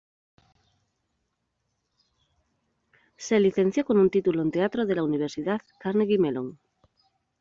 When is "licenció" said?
3.39-3.85